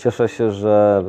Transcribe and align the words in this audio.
Cieszę 0.00 0.28
się, 0.28 0.50
że 0.52 1.04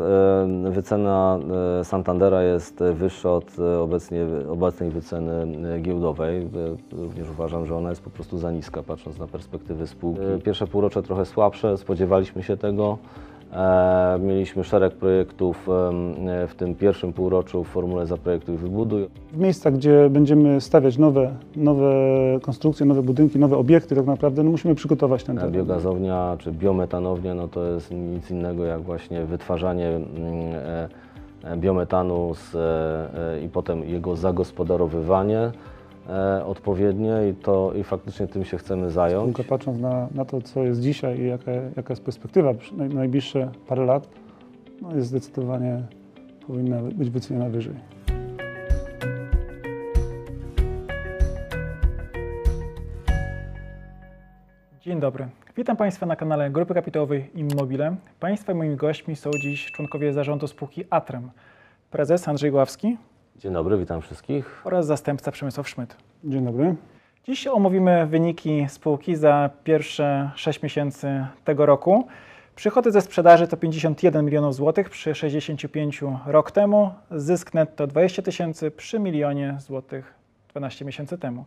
e, 0.68 0.72
wycena 0.72 1.40
e, 1.80 1.86
Santandera 1.86 2.44
jest 2.44 2.84
wyższa 2.94 3.34
od 3.34 3.60
e, 3.60 3.80
obecnie, 3.80 4.26
obecnej 4.50 4.90
wyceny 4.90 5.82
giełdowej. 5.82 6.50
Również 6.92 7.30
uważam, 7.30 7.66
że 7.66 7.76
ona 7.76 7.90
jest 7.90 8.02
po 8.02 8.10
prostu 8.10 8.38
za 8.38 8.52
niska, 8.52 8.84
patrząc 8.84 9.20
na 9.20 9.28
perspektywy 9.28 9.88
spółki. 9.88 10.22
Pierwsze 10.46 10.68
półrocze 10.68 11.04
trochę 11.04 11.26
słabsze, 11.26 11.78
spodziewaliśmy 11.78 12.44
się 12.44 12.58
tego. 12.58 12.98
E, 13.54 14.20
Mieliśmy 14.20 14.64
szereg 14.64 14.94
projektów 14.94 15.70
e, 15.70 16.48
w 16.48 16.56
tym 16.56 16.76
pierwszym 16.76 17.14
półroczu 17.14 17.64
w 17.64 17.68
formule 17.68 18.06
Zaprojektuj 18.06 18.58
Wybuduj. 18.58 19.08
W 19.32 19.38
miejscach, 19.38 19.74
gdzie 19.74 20.10
będziemy 20.10 20.62
stawiać 20.62 20.98
nowe, 20.98 21.36
nowe 21.56 21.92
konstrukcje, 22.42 22.86
nowe 22.86 23.04
budynki, 23.04 23.40
nowe 23.40 23.58
obiekty, 23.58 23.96
tak 23.96 24.06
naprawdę 24.06 24.44
no 24.44 24.52
musimy 24.52 24.76
przygotować 24.76 25.24
ten 25.24 25.38
E, 25.38 25.42
teren. 25.42 25.54
Biogazownia 25.54 26.36
czy 26.40 26.52
biometanownia 26.52 27.34
no 27.36 27.48
to 27.48 27.66
jest 27.66 27.92
nic 27.92 28.32
innego 28.32 28.66
jak 28.66 28.82
właśnie 28.82 29.26
wytwarzanie 29.26 29.88
mm, 29.88 30.02
biometanu 31.58 32.34
z, 32.34 32.56
i 33.46 33.50
potem 33.50 33.84
jego 33.84 34.16
zagospodarowywanie 34.16 35.52
e, 36.10 36.46
odpowiednie 36.46 37.30
i, 37.30 37.34
to, 37.34 37.74
i 37.74 37.84
faktycznie 37.84 38.28
tym 38.28 38.46
się 38.46 38.58
chcemy 38.58 38.92
zająć. 38.92 39.36
Tylko 39.36 39.50
patrząc 39.50 39.80
na, 39.80 40.08
na 40.16 40.26
to, 40.26 40.42
co 40.42 40.64
jest 40.64 40.82
dzisiaj 40.82 41.20
i 41.20 41.28
jaka, 41.28 41.52
jaka 41.52 41.94
jest 41.94 42.04
perspektywa 42.04 42.54
naj, 42.78 42.90
najbliższe 42.90 43.52
parę 43.68 43.86
lat, 43.86 44.08
no 44.82 44.96
jest 44.96 45.08
zdecydowanie 45.08 45.84
powinna 46.48 46.82
być 46.82 47.10
wyceniona 47.10 47.50
wyżej. 47.50 47.76
Dzień 54.82 55.00
dobry. 55.00 55.28
Witam 55.58 55.78
Państwa 55.78 56.06
na 56.06 56.16
kanale 56.16 56.50
Grupy 56.50 56.74
Kapitałowej 56.74 57.30
Immobile. 57.36 57.96
Państwa 58.20 58.52
i 58.52 58.56
moimi 58.56 58.76
gośćmi 58.76 59.16
są 59.16 59.30
dziś 59.42 59.72
członkowie 59.72 60.14
zarządu 60.14 60.48
spółki 60.48 60.84
Atrem. 60.90 61.32
Prezes 61.92 62.28
Andrzej 62.28 62.52
Gławski 62.52 62.98
Dzień 63.36 63.54
dobry, 63.54 63.78
witam 63.78 64.02
wszystkich. 64.02 64.62
oraz 64.64 64.86
zastępca 64.86 65.32
Przemysław 65.32 65.70
Szmyt. 65.70 65.96
Dzień 66.24 66.46
dobry. 66.46 66.76
Dziś 67.24 67.48
omówimy 67.48 68.08
wyniki 68.08 68.66
spółki 68.70 69.16
za 69.16 69.50
pierwsze 69.64 70.32
6 70.36 70.64
miesięcy 70.64 71.26
tego 71.44 71.66
roku. 71.66 72.08
Przychody 72.56 72.92
ze 72.92 73.02
sprzedaży 73.02 73.48
to 73.48 73.58
51 73.58 74.26
milionów 74.26 74.56
złotych 74.56 74.90
przy 74.90 75.16
65 75.16 76.04
rok 76.26 76.52
temu. 76.52 76.92
Zysk 77.12 77.54
netto 77.54 77.88
20 77.88 78.22
tysięcy 78.22 78.72
przy 78.72 79.00
milionie 79.00 79.56
złotych 79.60 80.14
12 80.50 80.86
miesięcy 80.86 81.18
temu. 81.18 81.46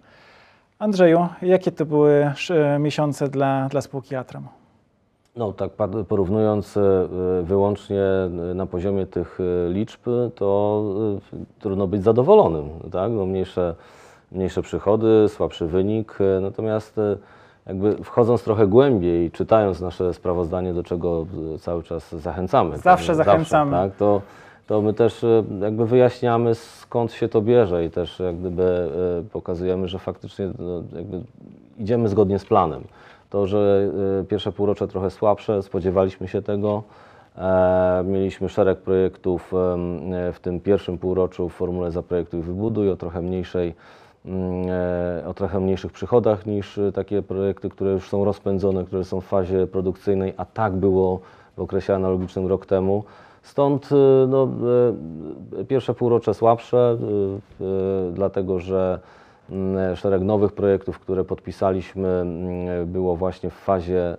Andrzeju, 0.78 1.28
jakie 1.42 1.72
to 1.72 1.86
były 1.86 2.32
miesiące 2.80 3.28
dla, 3.28 3.68
dla 3.68 3.80
spółki 3.80 4.16
Atrem? 4.16 4.48
No 5.36 5.52
tak 5.52 5.70
porównując 6.08 6.76
e, 6.76 7.08
wyłącznie 7.42 8.02
na 8.54 8.66
poziomie 8.66 9.06
tych 9.06 9.38
e, 9.40 9.72
liczb, 9.72 10.00
to 10.34 10.82
e, 11.32 11.60
trudno 11.60 11.86
być 11.86 12.02
zadowolonym. 12.02 12.68
Tak? 12.92 13.12
No 13.12 13.26
mniejsze, 13.26 13.74
mniejsze 14.32 14.62
przychody, 14.62 15.26
słabszy 15.28 15.66
wynik, 15.66 16.18
natomiast 16.40 17.00
jakby 17.66 17.96
wchodząc 17.96 18.44
trochę 18.44 18.66
głębiej, 18.66 19.30
czytając 19.30 19.80
nasze 19.80 20.14
sprawozdanie, 20.14 20.74
do 20.74 20.82
czego 20.82 21.26
cały 21.60 21.82
czas 21.82 22.14
zachęcamy. 22.14 22.78
Zawsze 22.78 23.06
tak? 23.06 23.16
zachęcamy. 23.16 23.72
tak? 23.72 23.96
to, 23.96 24.22
to 24.66 24.82
my 24.82 24.94
też 24.94 25.24
jakby 25.60 25.86
wyjaśniamy 25.86 26.54
skąd 26.54 27.12
się 27.12 27.28
to 27.28 27.40
bierze 27.40 27.84
i 27.84 27.90
też 27.90 28.20
jak 28.20 28.36
gdyby 28.36 28.90
pokazujemy, 29.32 29.88
że 29.88 29.98
faktycznie 29.98 30.50
no, 30.58 30.82
jakby 30.96 31.20
idziemy 31.78 32.08
zgodnie 32.08 32.38
z 32.38 32.44
planem. 32.44 32.82
To, 33.34 33.46
że 33.46 33.90
e, 34.20 34.24
pierwsze 34.24 34.52
półrocze 34.52 34.88
trochę 34.88 35.10
słabsze, 35.10 35.62
spodziewaliśmy 35.62 36.28
się 36.28 36.42
tego. 36.42 36.82
E, 37.38 38.04
Mieliśmy 38.06 38.48
szereg 38.48 38.78
projektów 38.78 39.52
w 40.32 40.38
tym 40.42 40.60
pierwszym 40.60 40.98
półroczu 40.98 41.48
w 41.48 41.52
formule 41.52 41.90
Zaprojektuj 41.90 42.40
Wybuduj 42.40 42.90
o 42.90 42.96
trochę 42.96 43.22
mniejszej 43.22 43.74
mm, 44.26 44.66
e, 45.22 45.28
o 45.28 45.34
trochę 45.34 45.60
mniejszych 45.60 45.92
przychodach 45.92 46.46
niż 46.46 46.78
e, 46.78 46.92
takie 46.92 47.22
projekty, 47.22 47.68
które 47.68 47.92
już 47.92 48.08
są 48.08 48.24
rozpędzone, 48.24 48.84
które 48.84 49.04
są 49.04 49.20
w 49.20 49.24
fazie 49.24 49.66
produkcyjnej, 49.66 50.34
a 50.36 50.44
tak 50.44 50.72
było 50.72 51.20
w 51.56 51.60
okresie 51.60 51.94
analogicznym 51.94 52.46
rok 52.46 52.66
temu. 52.66 53.04
Stąd 53.42 53.88
e, 53.92 54.26
no, 54.26 54.48
e, 55.60 55.64
pierwsze 55.64 55.94
półrocze 55.94 56.34
słabsze, 56.34 56.98
dlatego 58.12 58.60
że 58.60 59.00
szereg 59.94 60.22
nowych 60.22 60.52
projektów, 60.52 60.98
które 60.98 61.24
podpisaliśmy, 61.24 62.08
mm, 62.08 62.86
było 62.86 63.16
właśnie 63.16 63.50
w 63.50 63.54
fazie 63.54 64.00
e, 64.02 64.16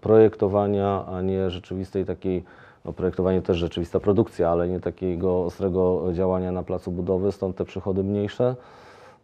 projektowania, 0.00 1.04
a 1.06 1.22
nie 1.22 1.50
rzeczywistej 1.50 2.04
takiej, 2.04 2.44
no 2.84 2.92
projektowanie 2.92 3.42
też 3.42 3.56
rzeczywista 3.56 4.00
produkcja, 4.00 4.50
ale 4.50 4.68
nie 4.68 4.80
takiego 4.80 5.44
ostrego 5.44 6.02
działania 6.12 6.52
na 6.52 6.62
placu 6.62 6.90
budowy, 6.90 7.32
stąd 7.32 7.56
te 7.56 7.64
przychody 7.64 8.04
mniejsze. 8.04 8.56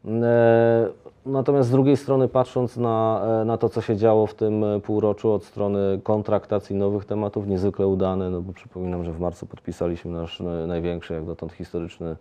E, 0.05 0.89
Natomiast 1.27 1.69
z 1.69 1.73
drugiej 1.73 1.97
strony, 1.97 2.29
patrząc 2.29 2.77
na, 2.77 3.23
e, 3.43 3.45
na 3.45 3.59
to, 3.59 3.69
co 3.69 3.81
się 3.81 3.97
działo 3.97 4.27
w 4.27 4.35
tym 4.35 4.65
e, 4.65 4.81
półroczu 4.81 5.33
od 5.33 5.45
strony 5.45 6.01
kontraktacji 6.03 6.77
nowych 6.77 7.05
tematów, 7.05 7.47
niezwykle 7.47 7.87
udane, 7.87 8.31
no 8.31 8.41
bo 8.41 8.53
przypominam, 8.53 9.05
że 9.05 9.13
w 9.13 9.21
marcu 9.21 9.47
podpisaliśmy 9.47 10.13
nasz 10.13 10.41
e, 10.41 10.45
największy, 10.45 11.15
jak 11.15 11.25
dotąd 11.25 11.53
historyczny 11.53 12.17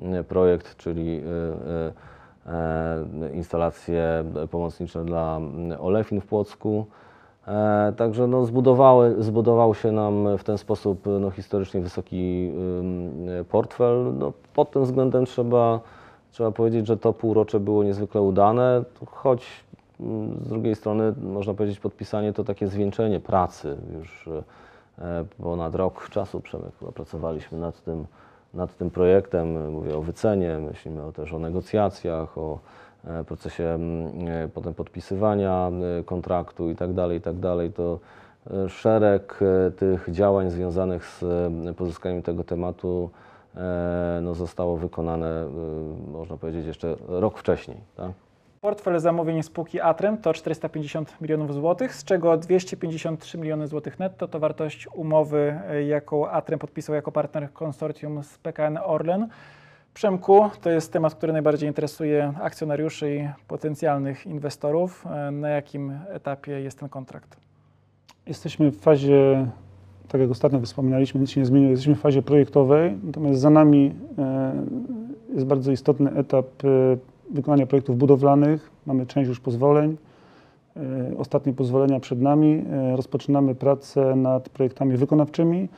e, 0.00 0.24
projekt, 0.24 0.76
czyli 0.76 1.18
e, 1.18 1.20
e, 1.20 1.86
e, 1.86 1.92
instalacje 3.34 4.24
pomocnicze 4.50 5.04
dla 5.04 5.36
mm, 5.36 5.80
Olefin 5.80 6.20
w 6.20 6.26
Płocku. 6.26 6.86
E, 7.48 7.92
Także 7.96 8.26
no, 8.26 8.44
zbudowały, 8.44 9.22
zbudował 9.22 9.74
się 9.74 9.92
nam 9.92 10.38
w 10.38 10.44
ten 10.44 10.58
sposób 10.58 11.04
no, 11.20 11.30
historycznie 11.30 11.80
wysoki 11.80 12.52
ym, 12.80 13.44
portfel. 13.48 14.12
No, 14.18 14.32
pod 14.54 14.70
tym 14.70 14.84
względem 14.84 15.26
trzeba, 15.26 15.80
trzeba 16.30 16.50
powiedzieć, 16.50 16.86
że 16.86 16.96
to 16.96 17.12
półrocze 17.12 17.60
było 17.60 17.84
niezwykle 17.84 18.22
udane, 18.22 18.84
choć 19.06 19.46
mm, 20.00 20.44
z 20.44 20.48
drugiej 20.48 20.74
strony 20.74 21.14
można 21.22 21.54
powiedzieć 21.54 21.80
podpisanie 21.80 22.32
to 22.32 22.44
takie 22.44 22.68
zwieńczenie 22.68 23.20
pracy. 23.20 23.76
Już 23.98 24.28
e, 24.28 25.24
ponad 25.42 25.74
rok 25.74 26.08
czasu 26.10 26.42
pracowaliśmy 26.94 27.58
nad 27.58 27.82
tym, 27.82 28.06
nad 28.58 28.76
tym 28.76 28.90
projektem. 28.90 29.72
Mówię 29.72 29.96
o 29.96 30.02
wycenie, 30.02 30.58
myślimy 30.58 31.04
o, 31.04 31.12
też 31.12 31.32
o 31.32 31.38
negocjacjach, 31.38 32.38
o 32.38 32.58
e, 33.04 33.24
procesie 33.24 33.64
mm, 33.64 34.28
e, 34.28 34.48
potem 34.48 34.74
podpisywania 34.74 35.70
e, 36.00 36.04
kontraktu 36.04 36.70
i 36.70 36.76
tak 36.76 36.92
dalej, 36.92 37.18
i 37.18 37.20
tak. 37.20 37.34
To 37.74 37.98
szereg 38.68 39.40
tych 39.76 40.10
działań 40.10 40.50
związanych 40.50 41.06
z 41.06 41.24
pozyskaniem 41.76 42.22
tego 42.22 42.44
tematu 42.44 43.10
no, 44.22 44.34
zostało 44.34 44.76
wykonane, 44.76 45.48
można 46.12 46.36
powiedzieć, 46.36 46.66
jeszcze 46.66 46.96
rok 47.08 47.38
wcześniej. 47.38 47.76
Tak? 47.96 48.10
Portfel 48.60 49.00
zamówień 49.00 49.42
spółki 49.42 49.80
Atrem 49.80 50.18
to 50.18 50.32
450 50.32 51.20
milionów 51.20 51.54
złotych, 51.54 51.94
z 51.94 52.04
czego 52.04 52.36
253 52.36 53.38
miliony 53.38 53.66
złotych 53.66 53.98
netto 53.98 54.28
to 54.28 54.38
wartość 54.40 54.88
umowy, 54.94 55.60
e, 55.68 55.82
jaką 55.82 56.28
Atrem 56.28 56.58
podpisał 56.58 56.94
jako 56.94 57.12
partner 57.12 57.52
konsorcjum 57.52 58.22
z 58.22 58.38
PKN 58.38 58.78
Orlen. 58.84 59.28
Przemku, 59.94 60.50
to 60.60 60.70
jest 60.70 60.92
temat, 60.92 61.14
który 61.14 61.32
najbardziej 61.32 61.68
interesuje 61.68 62.32
akcjonariuszy 62.42 63.14
i 63.16 63.28
potencjalnych 63.48 64.26
inwestorów. 64.26 65.06
E, 65.06 65.30
Na 65.30 65.48
jakim 65.48 65.98
etapie 66.08 66.52
jest 66.52 66.78
ten 66.78 66.88
kontrakt? 66.88 67.36
Jesteśmy 68.26 68.70
w 68.70 68.80
fazie, 68.80 69.46
tak 70.08 70.20
jak 70.20 70.30
ostatnio 70.30 70.60
wspominaliśmy, 70.60 71.20
nic 71.20 71.30
się 71.30 71.40
nie 71.40 71.46
zmieniło, 71.46 71.70
jesteśmy 71.70 71.94
w 71.94 72.00
fazie 72.00 72.22
projektowej, 72.22 72.98
natomiast 73.02 73.40
za 73.40 73.50
nami 73.50 73.94
e, 74.18 74.52
jest 75.34 75.46
bardzo 75.46 75.72
istotny 75.72 76.10
etap 76.10 76.46
wykonania 77.30 77.66
projektów 77.66 77.98
budowlanych. 77.98 78.70
Mamy 78.86 79.06
część 79.06 79.28
już 79.28 79.40
pozwoleń, 79.40 79.96
e, 80.76 80.80
ostatnie 81.18 81.52
pozwolenia 81.52 82.00
przed 82.00 82.20
nami. 82.20 82.64
E, 82.70 82.96
Rozpoczynamy 82.96 83.54
pracę 83.54 84.16
nad 84.16 84.48
projektami 84.48 84.96
wykonawczymi, 84.96 85.68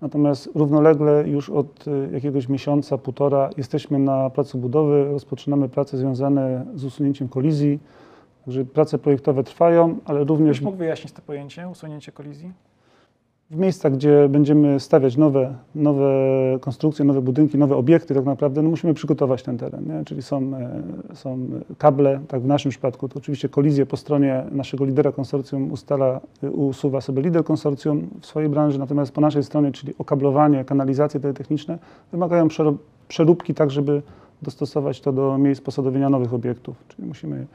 natomiast 0.00 0.48
równolegle 0.54 1.28
już 1.28 1.50
od 1.50 1.84
e, 1.88 2.12
jakiegoś 2.12 2.48
miesiąca, 2.48 2.98
półtora 2.98 3.50
jesteśmy 3.56 3.98
na 3.98 4.30
placu 4.30 4.58
budowy, 4.58 5.04
rozpoczynamy 5.04 5.68
prace 5.68 5.98
związane 5.98 6.64
z 6.74 6.84
usunięciem 6.84 7.28
kolizji. 7.28 7.78
Także 8.44 8.64
prace 8.64 8.98
projektowe 8.98 9.44
trwają, 9.44 9.96
ale 10.04 10.24
również 10.24 10.58
Byś 10.58 10.64
mógł 10.64 10.76
wyjaśnić 10.76 11.12
to 11.12 11.22
pojęcie, 11.22 11.68
usunięcie 11.68 12.12
kolizji? 12.12 12.52
W 13.52 13.56
miejscach, 13.56 13.92
gdzie 13.92 14.28
będziemy 14.28 14.80
stawiać 14.80 15.16
nowe, 15.16 15.54
nowe 15.74 16.08
konstrukcje, 16.60 17.04
nowe 17.04 17.22
budynki, 17.22 17.58
nowe 17.58 17.76
obiekty, 17.76 18.14
tak 18.14 18.24
naprawdę 18.24 18.62
no 18.62 18.70
musimy 18.70 18.94
przygotować 18.94 19.42
ten 19.42 19.58
teren. 19.58 19.84
Nie? 19.86 20.04
Czyli 20.04 20.22
są, 20.22 20.54
e, 20.54 20.82
są 21.14 21.38
kable, 21.78 22.20
tak 22.28 22.42
w 22.42 22.46
naszym 22.46 22.70
przypadku 22.70 23.08
to 23.08 23.18
oczywiście 23.18 23.48
kolizje 23.48 23.86
po 23.86 23.96
stronie 23.96 24.44
naszego 24.50 24.84
lidera 24.84 25.12
konsorcjum 25.12 25.72
ustala, 25.72 26.20
e, 26.42 26.50
usuwa 26.50 27.00
sobie 27.00 27.22
lider 27.22 27.44
konsorcjum 27.44 28.08
w 28.20 28.26
swojej 28.26 28.48
branży, 28.48 28.78
natomiast 28.78 29.12
po 29.12 29.20
naszej 29.20 29.42
stronie, 29.42 29.72
czyli 29.72 29.94
okablowanie, 29.98 30.64
kanalizacje 30.64 31.20
teletechniczne, 31.20 31.78
wymagają 32.12 32.48
przeróbki 33.08 33.54
tak, 33.54 33.70
żeby 33.70 34.02
dostosować 34.42 35.00
to 35.00 35.12
do 35.12 35.38
miejsc 35.38 35.60
posadowienia 35.60 36.10
nowych 36.10 36.34
obiektów. 36.34 36.76
Czyli 36.88 37.08
musimy 37.08 37.46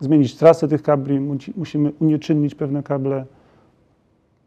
zmienić 0.00 0.34
trasę 0.34 0.68
tych 0.68 0.82
kabli, 0.82 1.20
musi- 1.20 1.52
musimy 1.56 1.92
unieczynnić 2.00 2.54
pewne 2.54 2.82
kable, 2.82 3.24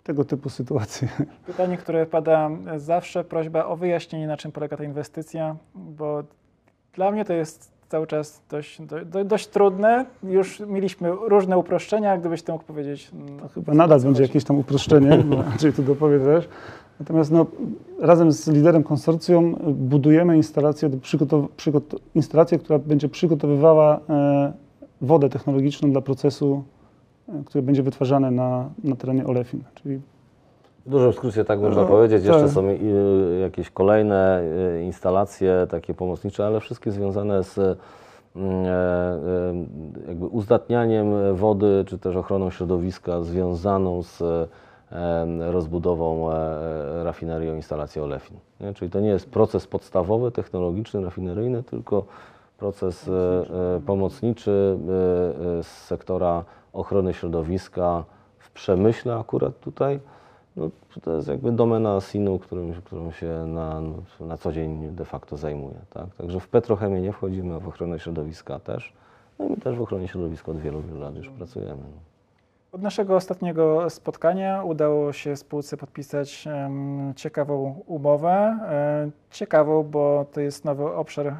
tego 0.05 0.25
typu 0.25 0.49
sytuacje. 0.49 1.07
Pytanie, 1.45 1.77
które 1.77 2.05
pada 2.05 2.49
zawsze, 2.77 3.23
prośba 3.23 3.65
o 3.65 3.75
wyjaśnienie, 3.75 4.27
na 4.27 4.37
czym 4.37 4.51
polega 4.51 4.77
ta 4.77 4.83
inwestycja, 4.83 5.55
bo 5.75 6.23
dla 6.93 7.11
mnie 7.11 7.25
to 7.25 7.33
jest 7.33 7.71
cały 7.89 8.07
czas 8.07 8.41
dość, 8.49 8.81
do, 9.05 9.25
dość 9.25 9.47
trudne. 9.47 10.05
Już 10.23 10.59
mieliśmy 10.59 11.09
różne 11.11 11.57
uproszczenia, 11.57 12.17
gdybyś 12.17 12.43
to 12.43 12.53
mógł 12.53 12.65
powiedzieć. 12.65 13.11
To 13.41 13.47
chyba 13.47 13.73
nadal 13.73 13.99
będzie 13.99 14.23
jakieś 14.23 14.43
tam 14.43 14.57
uproszczenie, 14.57 15.17
bo 15.17 15.43
raczej 15.51 15.73
tu 15.73 15.83
dopowie 15.83 16.19
też. 16.19 16.49
Natomiast 16.99 17.31
no, 17.31 17.45
razem 17.99 18.31
z 18.31 18.47
liderem 18.47 18.83
konsorcjum 18.83 19.55
budujemy 19.73 20.37
instalację, 20.37 20.89
instalację 22.15 22.59
która 22.59 22.79
będzie 22.79 23.09
przygotowywała 23.09 23.99
e, 24.09 24.53
wodę 25.01 25.29
technologiczną 25.29 25.91
dla 25.91 26.01
procesu, 26.01 26.63
e, 27.29 27.43
który 27.45 27.61
będzie 27.61 27.83
wytwarzany 27.83 28.31
na, 28.31 28.69
na 28.83 28.95
terenie 28.95 29.25
Olefin. 29.27 29.63
Czyli 29.75 30.01
W 30.85 30.89
dużym 30.89 31.13
skrócie 31.13 31.45
tak 31.45 31.59
można 31.59 31.81
No, 31.81 31.87
powiedzieć. 31.87 32.25
Jeszcze 32.25 32.41
tak. 32.41 32.49
są 32.51 32.69
y, 32.69 33.39
jakieś 33.41 33.69
kolejne 33.69 34.41
y, 34.77 34.83
instalacje 34.83 35.67
takie 35.69 35.93
pomocnicze, 35.93 36.45
ale 36.45 36.59
wszystkie 36.59 36.91
związane 36.91 37.43
z 37.43 37.57
y, 37.57 37.61
y, 37.61 38.39
jakby 40.07 40.25
uzdatnianiem 40.27 41.35
wody, 41.35 41.83
czy 41.87 41.97
też 41.99 42.15
ochroną 42.15 42.49
środowiska 42.49 43.21
związaną 43.21 44.03
z 44.03 44.21
rozbudową 45.51 46.31
e, 46.31 47.03
rafinerii 47.03 47.49
o 47.49 47.53
instalację 47.53 48.03
Olefin. 48.03 48.37
Nie? 48.59 48.73
Czyli 48.73 48.91
to 48.91 48.99
nie 48.99 49.09
jest 49.09 49.29
proces 49.29 49.67
podstawowy, 49.67 50.31
technologiczny, 50.31 51.01
rafineryjny, 51.01 51.63
tylko 51.63 52.05
proces 52.57 53.07
e, 53.07 53.11
e, 53.11 53.81
pomocniczy 53.85 54.77
e, 54.79 55.63
z 55.63 55.67
sektora 55.67 56.43
ochrony 56.73 57.13
środowiska 57.13 58.03
w 58.37 58.51
przemyśle 58.51 59.15
akurat 59.15 59.59
tutaj. 59.59 59.99
No, 60.55 60.69
to 61.01 61.15
jest 61.15 61.27
jakby 61.27 61.51
domena 61.51 62.01
SIN-u, 62.01 62.39
którym, 62.39 62.73
którą 62.73 63.11
się 63.11 63.45
na, 63.47 63.81
na 64.19 64.37
co 64.37 64.51
dzień 64.51 64.95
de 64.95 65.05
facto 65.05 65.37
zajmuje. 65.37 65.79
Tak? 65.89 66.15
Także 66.17 66.39
w 66.39 66.47
petrochemię 66.47 67.01
nie 67.01 67.11
wchodzimy, 67.11 67.59
w 67.59 67.67
ochronę 67.67 67.99
środowiska 67.99 68.59
też. 68.59 68.93
No 69.39 69.45
i 69.45 69.49
my 69.49 69.57
też 69.57 69.77
w 69.77 69.81
ochronie 69.81 70.07
środowiska 70.07 70.51
od 70.51 70.57
wielu, 70.57 70.81
wielu 70.81 70.99
lat 70.99 71.15
już 71.15 71.29
pracujemy. 71.29 71.83
Od 72.75 72.81
naszego 72.81 73.15
ostatniego 73.15 73.89
spotkania 73.89 74.63
udało 74.63 75.13
się 75.13 75.35
spółce 75.35 75.77
podpisać 75.77 76.47
ciekawą 77.15 77.83
umowę. 77.85 78.59
E, 78.69 79.11
ciekawą, 79.31 79.83
bo 79.83 80.25
to 80.31 80.41
jest 80.41 80.65
nowy 80.65 80.83
obszar 80.85 81.35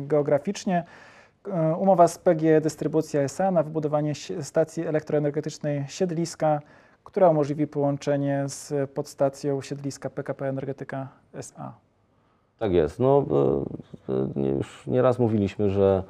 geograficznie. 0.00 0.84
E, 1.48 1.76
umowa 1.76 2.08
z 2.08 2.18
PG 2.18 2.60
Dystrybucja 2.60 3.20
SA 3.20 3.50
na 3.50 3.62
wybudowanie 3.62 4.12
stacji 4.40 4.86
elektroenergetycznej 4.86 5.84
Siedliska, 5.88 6.60
która 7.04 7.28
umożliwi 7.28 7.66
połączenie 7.66 8.44
z 8.46 8.90
podstacją 8.90 9.62
siedliska 9.62 10.10
PKP 10.10 10.48
Energetyka 10.48 11.08
SA. 11.34 11.74
Tak 12.58 12.72
jest. 12.72 12.98
No, 12.98 13.24
e, 14.08 14.56
już 14.56 14.86
nieraz 14.86 15.18
mówiliśmy, 15.18 15.70
że, 15.70 16.02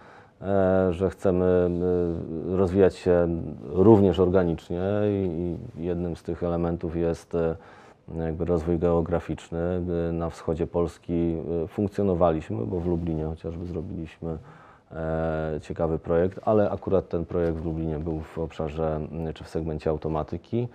że 0.91 1.11
chcemy 1.11 1.71
e, 2.53 2.57
rozwijać 2.57 2.97
się 2.97 3.29
również 3.63 4.19
organicznie 4.19 4.83
i 5.09 5.57
jednym 5.77 6.17
z 6.17 6.23
tych 6.23 6.43
elementów 6.43 6.97
jest 6.97 7.35
e, 7.35 7.57
jakby 8.19 8.45
rozwój 8.45 8.79
geograficzny. 8.79 9.59
E, 10.09 10.13
Na 10.13 10.31
wschodzie 10.31 10.67
Polski 10.67 11.37
e, 11.65 11.69
funkcjonowaliśmy, 11.69 12.67
bo 12.67 12.81
w 12.81 12.87
Lublinie 12.87 13.25
chociażby 13.25 13.65
zrobiliśmy 13.67 14.39
e, 14.93 15.59
ciekawy 15.63 15.99
projekt, 15.99 16.41
ale 16.45 16.71
akurat 16.71 17.09
ten 17.09 17.25
projekt 17.25 17.59
w 17.59 17.65
Lublinie 17.65 17.99
był 17.99 18.21
w 18.21 18.39
obszarze 18.39 18.97
m, 18.97 19.33
czy 19.35 19.45
w 19.45 19.49
segmencie 19.49 19.91
automatyki. 19.91 20.69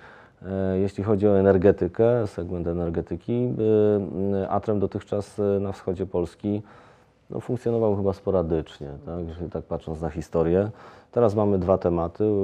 E, 0.46 0.78
Jeśli 0.80 1.04
chodzi 1.04 1.28
o 1.28 1.40
energetykę, 1.40 2.28
segment 2.28 2.68
energetyki, 2.68 3.50
y, 4.44 4.50
Atrem 4.50 4.80
dotychczas 4.80 5.42
na 5.60 5.72
wschodzie 5.72 6.06
Polski 6.06 6.62
no, 7.30 7.40
funkcjonował 7.40 7.96
chyba 7.96 8.14
sporadycznie, 8.14 8.88
tak, 9.06 9.50
tak 9.52 9.64
patrząc 9.64 10.02
na 10.02 10.10
historię. 10.10 10.70
Teraz 11.12 11.36
mamy 11.36 11.60
dwa 11.60 11.78
tematy 11.78 12.24
u, 12.24 12.38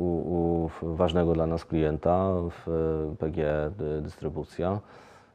u, 0.00 0.70
u 0.82 0.94
ważnego 0.94 1.32
dla 1.34 1.46
nas 1.46 1.64
klienta 1.64 2.32
w 2.50 2.68
y, 3.12 3.16
PG 3.16 3.70
dy- 3.78 4.00
Dystrybucja. 4.02 4.80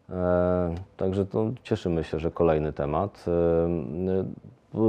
E, 0.10 0.76
Także 0.98 1.26
to 1.26 1.46
cieszymy 1.64 2.04
się, 2.04 2.20
że 2.20 2.32
kolejny 2.32 2.74
temat. 2.74 3.26
E, 3.28 3.32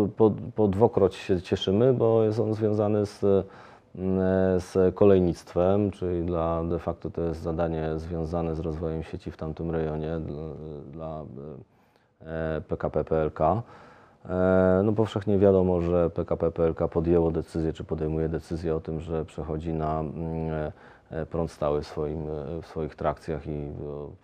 y, 0.04 0.08
po- 0.16 0.32
Po, 0.54 0.68
dwokroć 0.68 1.14
się 1.14 1.42
cieszymy, 1.42 1.94
bo 1.94 2.22
jest 2.22 2.40
on 2.40 2.54
związany 2.54 3.06
z, 3.06 3.22
mm, 3.94 4.20
z 4.60 4.94
kolejnictwem, 4.94 5.90
czyli 5.90 6.24
dla, 6.26 6.64
de 6.64 6.78
facto 6.78 7.10
to 7.10 7.20
jest 7.20 7.40
zadanie 7.40 7.98
związane 7.98 8.54
z 8.54 8.60
rozwojem 8.60 9.02
sieci 9.02 9.30
w 9.30 9.36
tamtym 9.36 9.70
rejonie 9.70 10.20
dla, 10.20 10.44
dla 10.92 11.24
e, 12.26 12.60
PKP 12.68 13.04
PLK. 13.04 13.38
E, 14.28 14.82
No 14.84 14.92
powszechnie 14.92 15.38
wiadomo, 15.38 15.80
że 15.80 16.10
PKP 16.10 16.50
PLK 16.50 16.88
podjęło 16.88 17.30
decyzję, 17.30 17.72
czy 17.72 17.84
podejmuje 17.84 18.28
decyzję 18.28 18.76
o 18.76 18.80
tym, 18.80 19.00
że 19.00 19.24
przechodzi 19.24 19.72
na 19.72 20.00
mm, 20.00 20.72
e, 21.10 21.26
prąd 21.26 21.50
stały 21.50 21.82
w, 21.82 21.86
swoim, 21.86 22.20
e, 22.58 22.62
w 22.62 22.66
swoich 22.66 22.94
trakcjach 22.94 23.46
i 23.46 23.68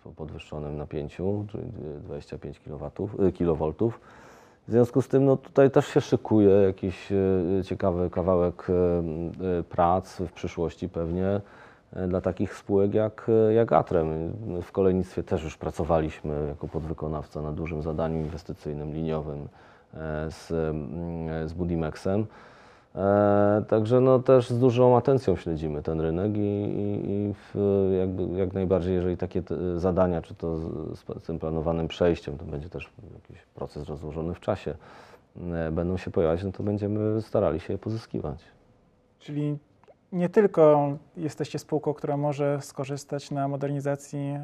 o 0.05 0.11
podwyższonym 0.15 0.77
napięciu, 0.77 1.45
czyli 1.51 1.63
25 2.03 2.59
kW. 2.59 2.91
kilowoltów. 3.33 3.99
W 4.67 4.71
związku 4.71 5.01
z 5.01 5.07
tym 5.07 5.25
no, 5.25 5.37
tutaj 5.37 5.71
też 5.71 5.87
się 5.87 6.01
szykuje 6.01 6.49
jakiś 6.49 7.11
e, 7.11 7.63
ciekawy 7.63 8.09
kawałek 8.09 8.67
e, 8.69 8.73
e, 9.59 9.63
prac 9.63 10.17
w 10.17 10.31
przyszłości 10.31 10.89
pewnie 10.89 11.41
e, 11.93 12.07
dla 12.07 12.21
takich 12.21 12.53
spółek 12.53 12.93
jak, 12.93 13.27
e, 13.49 13.53
jak 13.53 13.73
Atrem. 13.73 14.33
W 14.61 14.71
kolejnictwie 14.71 15.23
też 15.23 15.43
już 15.43 15.57
pracowaliśmy 15.57 16.47
jako 16.47 16.67
podwykonawca 16.67 17.41
na 17.41 17.51
dużym 17.51 17.81
zadaniu 17.81 18.19
inwestycyjnym, 18.19 18.93
liniowym 18.93 19.39
e, 19.41 19.70
z, 20.29 20.51
mm, 20.51 21.49
z 21.49 21.53
Budimexem. 21.53 22.25
E, 22.95 23.63
także 23.67 24.01
no 24.01 24.19
też 24.19 24.49
z 24.49 24.59
dużą 24.59 24.97
atencją 24.97 25.35
śledzimy 25.35 25.83
ten 25.83 26.01
rynek 26.01 26.37
i, 26.37 26.39
i, 26.39 27.11
i 27.11 27.33
w, 27.33 27.55
jakby, 27.99 28.37
jak 28.37 28.53
najbardziej, 28.53 28.93
jeżeli 28.93 29.17
takie 29.17 29.43
zadania, 29.75 30.21
czy 30.21 30.35
to 30.35 30.57
z, 30.57 30.99
z 30.99 31.25
tym 31.25 31.39
planowanym 31.39 31.87
przejściem, 31.87 32.37
to 32.37 32.45
będzie 32.45 32.69
też 32.69 32.89
jakiś 33.13 33.45
proces 33.55 33.89
rozłożony 33.89 34.33
w 34.33 34.39
czasie, 34.39 34.75
e, 35.51 35.71
będą 35.71 35.97
się 35.97 36.11
pojawiać, 36.11 36.43
no 36.43 36.51
to 36.51 36.63
będziemy 36.63 37.21
starali 37.21 37.59
się 37.59 37.73
je 37.73 37.79
pozyskiwać. 37.79 38.43
Czyli 39.19 39.57
nie 40.11 40.29
tylko 40.29 40.91
jesteście 41.17 41.59
spółką, 41.59 41.93
która 41.93 42.17
może 42.17 42.61
skorzystać 42.61 43.31
na 43.31 43.47
modernizacji 43.47 44.39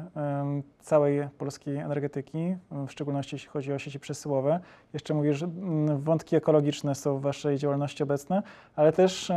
całej 0.80 1.28
polskiej 1.38 1.76
energetyki, 1.76 2.56
w 2.70 2.90
szczególności 2.90 3.34
jeśli 3.34 3.48
chodzi 3.48 3.72
o 3.72 3.78
sieci 3.78 4.00
przesyłowe. 4.00 4.60
Jeszcze 4.92 5.14
mówisz, 5.14 5.42
mm, 5.42 6.00
wątki 6.00 6.36
ekologiczne 6.36 6.94
są 6.94 7.18
w 7.18 7.22
Waszej 7.22 7.58
działalności 7.58 8.02
obecne, 8.02 8.42
ale 8.76 8.92
też 8.92 9.32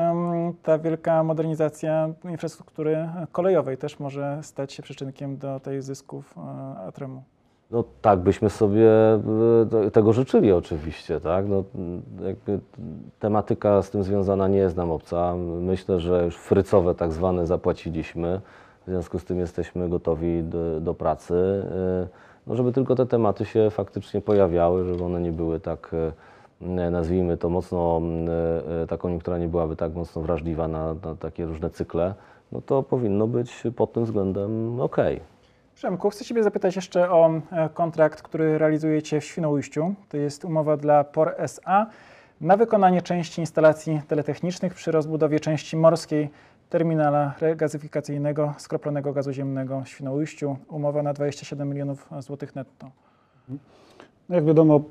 ta 0.64 0.80
wielka 0.80 1.24
modernizacja 1.24 2.10
infrastruktury 2.30 3.10
kolejowej 3.32 3.78
też 3.78 4.00
może 4.00 4.40
stać 4.44 4.74
się 4.74 4.84
przyczynkiem 4.84 5.38
do 5.38 5.60
tej 5.60 5.82
zysków 5.82 6.36
e, 6.38 6.42
Atremu. 6.80 7.24
No 7.72 7.84
tak 8.02 8.20
byśmy 8.20 8.50
sobie 8.50 8.90
e, 9.86 9.92
tego 9.92 10.14
życzyli 10.14 10.52
oczywiście, 10.52 11.20
tak? 11.20 11.46
No, 11.48 11.64
tematyka 13.20 13.82
z 13.82 13.90
tym 13.90 14.04
związana 14.04 14.48
nie 14.48 14.58
jest 14.58 14.78
nam 14.78 14.92
obca. 14.92 15.36
Myślę, 15.62 16.00
że 16.00 16.26
już 16.26 16.38
frycowe 16.38 16.96
tak 16.96 17.12
zwane 17.12 17.48
zapłaciliśmy, 17.48 18.42
w 18.88 18.90
związku 18.90 19.20
z 19.20 19.26
tym 19.26 19.40
jesteśmy 19.40 19.90
gotowi 19.90 20.44
do, 20.44 20.82
do 20.82 20.94
pracy, 20.94 21.36
e, 21.36 22.08
no, 22.48 22.56
żeby 22.56 22.72
tylko 22.72 22.96
te 22.96 23.06
tematy 23.06 23.46
się 23.46 23.70
faktycznie 23.70 24.22
pojawiały, 24.22 24.86
żeby 24.86 25.04
one 25.04 25.22
nie 25.22 25.32
były 25.32 25.60
tak, 25.60 25.92
e, 25.94 26.92
nazwijmy 26.92 27.38
to 27.38 27.50
mocno, 27.50 28.02
ta 28.88 28.98
koniunktura 28.98 29.38
nie 29.38 29.48
byłaby 29.48 29.76
tak 29.76 29.94
mocno 29.94 30.22
wrażliwa 30.22 30.68
na, 30.68 30.94
na 30.94 31.16
takie 31.20 31.46
różne 31.46 31.70
cykle, 31.70 32.14
no 32.52 32.62
to 32.62 32.84
powinno 32.84 33.28
być 33.28 33.64
pod 33.76 33.94
tym 33.94 34.06
względem 34.06 34.80
okej. 34.80 35.22
Przemku, 35.76 36.10
chcę 36.10 36.26
Ciebie 36.26 36.44
zapytać 36.44 36.76
jeszcze 36.76 37.12
o 37.12 37.42
e, 37.52 37.70
kontrakt, 37.70 38.22
który 38.22 38.58
realizujecie 38.58 39.22
w 39.22 39.26
Świnoujściu. 39.26 39.94
To 40.10 40.18
jest 40.18 40.46
umowa 40.46 40.78
dla 40.78 41.04
POR 41.04 41.36
SA 41.38 41.88
na 42.42 42.58
wykonanie 42.58 43.02
części 43.02 43.42
instalacji 43.42 44.02
teletechnicznych 44.08 44.74
przy 44.74 44.92
rozbudowie 44.92 45.40
części 45.40 45.78
morskiej 45.78 46.30
terminala 46.70 47.34
regazyfikacyjnego 47.40 48.54
skroplonego 48.58 49.14
gazu 49.14 49.34
ziemnego 49.34 49.82
w 49.82 49.90
Świnoujściu. 49.90 50.58
Umowa 50.70 51.04
na 51.04 51.14
27 51.14 51.70
milionów 51.70 52.10
złotych 52.20 52.56
netto. 52.56 52.92
No 54.30 54.36
jak 54.36 54.46
wiadomo, 54.46 54.82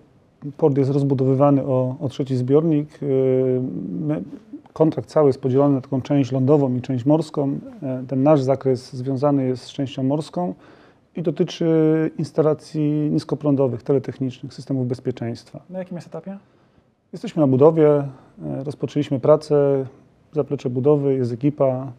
port 0.56 0.78
jest 0.78 0.90
rozbudowywany 0.90 1.64
o, 1.64 1.96
o 2.00 2.08
trzeci 2.08 2.36
zbiornik. 2.36 3.02
Yy, 3.02 3.08
My, 4.00 4.22
kontrakt 4.72 5.08
cały 5.08 5.26
jest 5.28 5.40
podzielony 5.40 5.74
na 5.74 5.80
taką 5.80 6.02
część 6.02 6.32
lądową 6.32 6.74
i 6.74 6.80
część 6.80 7.06
morską. 7.06 7.58
E, 7.82 8.04
Ten 8.08 8.22
nasz 8.22 8.40
zakres 8.40 8.92
związany 8.92 9.46
jest 9.46 9.62
z 9.62 9.72
częścią 9.72 10.02
morską 10.02 10.54
i 11.16 11.22
dotyczy 11.22 12.10
instalacji 12.18 12.90
niskoprądowych, 13.10 13.82
teletechnicznych, 13.82 14.54
systemów 14.54 14.86
bezpieczeństwa. 14.86 15.60
Na 15.70 15.78
jakim 15.78 15.96
jest 15.96 16.06
etapie? 16.08 16.38
Jesteśmy 17.12 17.40
na 17.40 17.46
budowie, 17.46 17.88
e, 17.88 18.64
rozpoczęliśmy 18.64 19.20
pracę, 19.20 19.86
zaplecze 20.32 20.70
budowy, 20.70 21.14
jest 21.14 21.32
ekipa. 21.32 21.92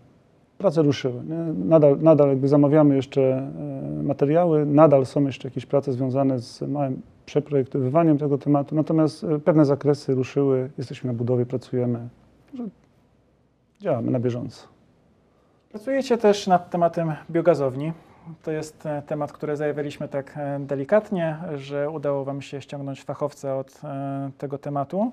prace 0.57 0.81
ruszyły. 0.81 1.23
Nie? 1.29 1.65
Nadal, 1.65 1.97
nadal 2.01 2.29
jakby 2.29 2.47
zamawiamy 2.47 2.95
jeszcze 2.95 3.21
e, 3.99 4.03
materiały, 4.03 4.65
nadal 4.65 5.05
są 5.05 5.25
jeszcze 5.25 5.47
jakieś 5.47 5.65
prace 5.65 5.93
związane 5.93 6.39
z 6.39 6.61
małym 6.61 7.01
przeprojektowywaniem 7.25 8.17
tego 8.17 8.37
tematu, 8.37 8.75
natomiast 8.75 9.25
pewne 9.45 9.65
zakresy 9.65 10.15
ruszyły, 10.15 10.69
jesteśmy 10.77 11.07
na 11.07 11.13
budowie, 11.17 11.45
pracujemy, 11.45 11.99
że 12.53 12.63
działamy 13.79 14.11
na 14.11 14.19
bieżąco. 14.19 14.67
Pracujecie 15.69 16.17
też 16.17 16.47
nad 16.47 16.69
tematem 16.69 17.13
biogazowni. 17.31 17.93
To 18.43 18.51
jest 18.51 18.85
e, 18.85 19.01
temat, 19.01 19.31
który 19.31 19.57
zajawialiśmy 19.57 20.07
tak 20.07 20.33
e, 20.37 20.59
delikatnie, 20.59 21.37
że 21.55 21.89
udało 21.89 22.25
Wam 22.25 22.41
się 22.41 22.61
ściągnąć 22.61 23.03
fachowca 23.03 23.57
od 23.57 23.81
e, 23.83 24.31
tego 24.37 24.57
tematu. 24.57 25.11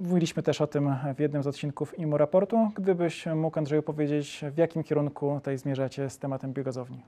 Mówiliśmy 0.00 0.42
też 0.42 0.60
o 0.60 0.66
tym 0.66 0.94
w 1.16 1.20
jednym 1.20 1.42
z 1.42 1.46
odcinków 1.46 1.98
IMO 1.98 2.18
raportu. 2.18 2.70
Gdybyś 2.74 3.26
mógł, 3.26 3.58
Andrzeju, 3.58 3.82
powiedzieć, 3.82 4.44
w 4.52 4.58
jakim 4.58 4.84
kierunku 4.84 5.34
tutaj 5.34 5.58
zmierzacie 5.58 6.10
z 6.10 6.18
tematem 6.18 6.52
biogazowni? 6.52 7.02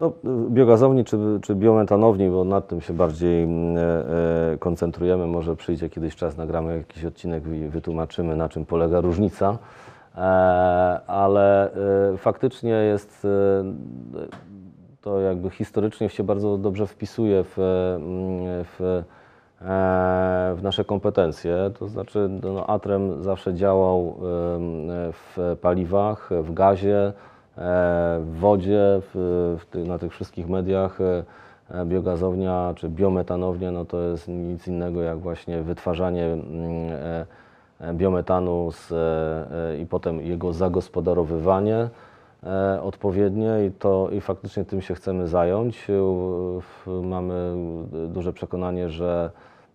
No, 0.00 0.12
biogazowni 0.50 1.04
czy, 1.04 1.18
czy 1.42 1.54
biometanowni, 1.54 2.30
bo 2.30 2.44
nad 2.44 2.68
tym 2.68 2.80
się 2.80 2.92
bardziej 2.92 3.44
mm, 3.44 3.76
e, 3.76 3.80
e, 4.52 4.58
koncentrujemy. 4.58 5.26
Może 5.26 5.56
przyjdzie 5.56 5.88
kiedyś 5.88 6.16
czas, 6.16 6.36
nagramy 6.36 6.76
jakiś 6.76 7.04
odcinek 7.04 7.46
i 7.46 7.68
wytłumaczymy, 7.68 8.36
na 8.36 8.48
czym 8.48 8.66
polega 8.66 9.00
różnica. 9.00 9.58
E, 10.16 10.20
ale 11.06 11.72
e, 12.12 12.16
faktycznie 12.16 12.70
jest 12.70 13.24
e, 13.24 13.28
to 15.00 15.20
jakby 15.20 15.50
historycznie 15.50 16.08
się 16.08 16.24
bardzo 16.24 16.58
dobrze 16.58 16.86
wpisuje 16.86 17.44
w, 17.44 17.58
mm, 17.58 18.64
w, 18.64 18.80
e, 18.80 20.54
w 20.56 20.62
nasze 20.62 20.84
kompetencje. 20.84 21.70
To 21.78 21.88
znaczy 21.88 22.28
no, 22.42 22.66
Atrem 22.66 23.22
zawsze 23.22 23.54
działał 23.54 24.16
w 25.12 25.56
paliwach, 25.60 26.30
w 26.42 26.52
gazie, 26.52 27.06
e, 27.06 27.12
w 27.56 28.36
wodzie, 28.40 29.00
w, 29.00 29.56
w 29.60 29.88
na 29.88 29.98
tych 29.98 30.12
wszystkich 30.12 30.48
mediach. 30.48 31.00
e, 31.00 31.24
Biogazownia 31.84 32.72
czy 32.76 32.88
biometanownia 32.88 33.70
no 33.70 33.84
to 33.84 34.00
jest 34.00 34.28
nic 34.28 34.68
innego 34.68 35.02
jak 35.02 35.18
właśnie 35.18 35.62
wytwarzanie 35.62 36.24
mm, 36.24 36.42
e, 36.92 37.26
e, 37.80 37.94
biometanu 37.94 38.72
z, 38.72 38.92
e, 38.92 38.96
e, 39.72 39.78
i 39.78 39.86
potem 39.86 40.20
jego 40.20 40.52
zagospodarowywanie 40.52 41.88
e, 42.42 42.82
odpowiednie 42.82 43.66
i, 43.66 43.70
to, 43.70 44.08
i 44.12 44.20
faktycznie 44.20 44.64
tym 44.64 44.80
się 44.80 44.94
chcemy 44.94 45.28
zająć. 45.28 45.86
Mamy 47.02 47.54
duże 48.08 48.32
przekonanie, 48.32 48.88
że 48.90 49.30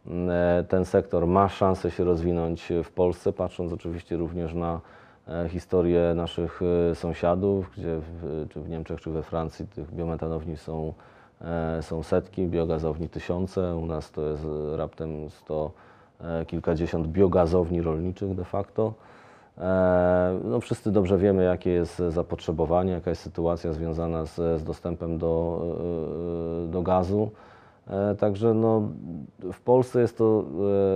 mm, 0.07 0.29
e, 0.29 0.63
ten 0.63 0.85
sektor 0.85 1.27
ma 1.27 1.49
szansę 1.49 1.91
się 1.91 2.03
rozwinąć 2.03 2.73
w 2.83 2.91
Polsce, 2.91 3.33
patrząc 3.33 3.73
oczywiście 3.73 4.17
również 4.17 4.53
na 4.53 4.73
e, 4.73 4.79
historię 5.49 6.13
naszych 6.15 6.61
e, 6.91 6.95
sąsiadów, 6.95 7.71
gdzie 7.77 7.97
w, 7.99 8.45
czy 8.49 8.61
w 8.61 8.69
Niemczech, 8.69 9.01
czy 9.01 9.11
we 9.11 9.23
Francji 9.23 9.67
tych 9.67 9.93
biometanowni 9.93 10.57
są, 10.57 10.93
e, 11.41 11.83
są 11.83 12.03
setki, 12.03 12.47
biogazowni 12.47 13.09
tysiące. 13.09 13.75
U 13.75 13.85
nas 13.85 14.11
to 14.11 14.21
jest 14.21 14.43
e, 14.73 14.77
raptem 14.77 15.29
sto 15.29 15.71
e, 16.21 16.45
kilkadziesiąt 16.45 17.07
biogazowni 17.07 17.81
rolniczych 17.81 18.35
de 18.35 18.43
facto. 18.45 18.93
E, 19.57 20.39
No, 20.43 20.59
wszyscy 20.59 20.91
dobrze 20.91 21.17
wiemy, 21.17 21.43
jakie 21.43 21.69
jest 21.69 21.97
zapotrzebowanie, 22.09 22.91
jaka 22.91 23.09
jest 23.09 23.21
sytuacja 23.21 23.73
związana 23.73 24.25
z, 24.25 24.35
z 24.35 24.63
dostępem 24.63 25.17
do, 25.17 25.61
e, 26.67 26.71
do 26.71 26.81
gazu. 26.81 27.31
E, 27.87 28.15
Także 28.15 28.53
no, 28.53 28.81
w 29.53 29.61
Polsce 29.61 30.01
jest 30.01 30.17
to 30.17 30.43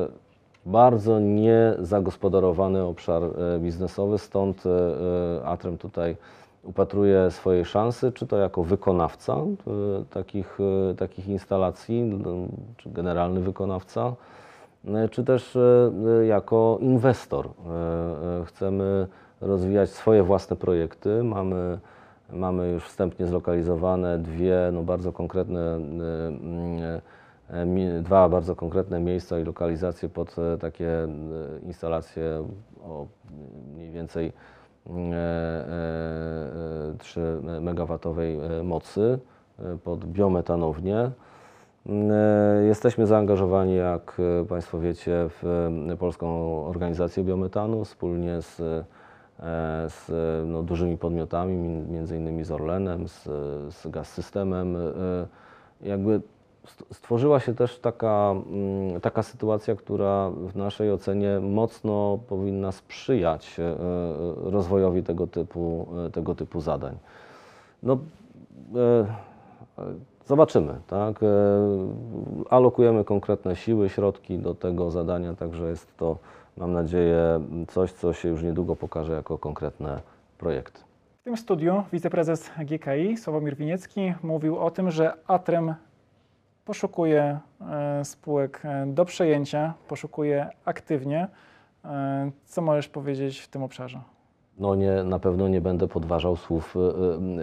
e, 0.08 0.29
bardzo 0.66 1.20
niezagospodarowany 1.20 2.84
obszar 2.84 3.24
e, 3.24 3.60
biznesowy, 3.60 4.18
stąd 4.18 4.64
e, 4.66 4.70
e, 4.70 5.46
Atrem 5.46 5.78
tutaj 5.78 6.16
upatruje 6.64 7.32
swojej 7.32 7.66
szansy, 7.66 8.12
czy 8.12 8.28
to 8.28 8.38
jako 8.38 8.64
wykonawca 8.64 9.38
takich, 10.10 10.58
takich 10.98 11.28
instalacji, 11.28 12.04
no, 12.04 12.32
czy 12.78 12.90
generalny 12.90 13.40
wykonawca, 13.40 14.14
czy 15.12 15.24
też 15.24 15.58
jako 16.28 16.78
inwestor. 16.82 17.50
Chcemy 18.46 19.08
rozwijać 19.42 19.90
swoje 19.90 20.24
własne 20.24 20.56
projekty. 20.56 21.24
Mamy, 21.24 21.80
mamy 22.34 22.72
już 22.72 22.84
wstępnie 22.84 23.26
zlokalizowane 23.26 24.20
dwie 24.20 24.70
no, 24.74 24.84
bardzo 24.84 25.12
konkretne, 25.12 25.80
dwa 28.02 28.30
bardzo 28.30 28.56
konkretne 28.56 29.00
miejsca 29.00 29.40
i 29.40 29.44
lokalizacje 29.44 30.10
pod 30.10 30.36
e, 30.40 30.58
takie 30.58 30.88
e, 30.88 31.08
instalacje 31.64 32.44
o 32.84 33.06
mniej 33.74 33.92
więcej 33.92 34.34
mm, 34.88 35.14
e, 35.14 35.16
e, 35.16 35.20
e, 36.94 36.98
3 36.98 37.42
megawatowej 37.62 38.40
e, 38.40 38.64
mocy 38.64 39.20
e, 39.60 39.78
pod 39.78 40.06
biometanownię. 40.06 40.98
E, 40.98 41.12
Jesteśmy 42.68 43.08
zaangażowani, 43.08 43.76
jak 43.76 44.18
e, 44.42 44.46
Państwo 44.46 44.80
wiecie, 44.80 45.30
w 45.30 45.70
e, 45.92 45.98
Polską 45.98 46.28
Organizację 46.66 47.24
Biometanu 47.24 47.86
wspólnie 47.86 48.42
z, 48.42 48.60
e, 48.60 48.84
z 49.90 50.10
e, 50.10 50.46
no, 50.46 50.64
dużymi 50.64 50.98
podmiotami, 50.98 51.58
między 51.90 52.18
innymi 52.18 52.44
z 52.44 52.52
Orlenem, 52.52 53.08
z, 53.08 53.24
z 53.74 53.88
Gaz 53.88 54.12
Systemem. 54.14 54.76
E, 54.76 54.80
Jakby 55.82 56.22
stworzyła 56.92 57.40
się 57.40 57.56
też 57.56 57.80
taka, 57.80 58.32
mm, 58.32 59.02
taka 59.02 59.24
sytuacja, 59.24 59.76
która 59.76 60.30
w 60.30 60.56
naszej 60.56 60.92
ocenie 60.92 61.40
mocno 61.40 62.20
powinna 62.28 62.72
sprzyjać 62.72 63.60
e, 63.60 63.64
e, 63.64 63.76
rozwojowi 64.52 65.04
tego 65.04 65.28
typu, 65.28 65.88
e, 66.08 66.10
tego 66.10 66.36
typu 66.36 66.62
zadań. 66.62 66.98
No, 67.84 67.98
Zobaczymy, 70.26 70.76
tak? 70.88 71.20
Alokujemy 72.50 73.04
konkretne 73.04 73.56
siły, 73.56 73.90
środki 73.90 74.40
do 74.40 74.56
tego 74.56 74.92
zadania, 74.92 75.34
także 75.34 75.70
jest 75.70 75.98
to, 75.98 76.18
mam 76.58 76.74
nadzieję, 76.74 77.42
coś, 77.68 77.92
co 77.92 78.14
się 78.14 78.30
już 78.30 78.44
niedługo 78.44 78.76
pokaże 78.76 79.14
jako 79.14 79.38
konkretne 79.38 80.02
projekty. 80.38 80.82
W 81.22 81.24
tym 81.24 81.38
studiu 81.38 81.84
wiceprezes 81.94 82.52
GKI 82.60 83.18
Sławomir 83.18 83.56
Winiecki 83.56 84.14
mówił 84.24 84.60
o 84.60 84.72
tym, 84.72 84.92
że 84.92 85.14
Atrem 85.28 85.74
poszukuje 86.70 87.40
spółek 88.04 88.62
e, 88.64 88.86
do 88.88 89.06
przejęcia, 89.06 89.74
poszukuje 89.88 90.50
aktywnie. 90.66 91.28
E, 91.86 92.32
Co 92.46 92.62
możesz 92.62 92.88
powiedzieć 92.88 93.40
w 93.40 93.48
tym 93.48 93.64
obszarze? 93.64 94.02
No 94.60 94.76
nie, 94.76 95.04
na 95.04 95.20
pewno 95.20 95.48
nie 95.48 95.62
będę 95.62 95.88
podważał 95.88 96.36
słów 96.36 96.76